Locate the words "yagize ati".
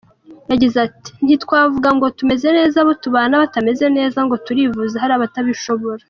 0.51-1.09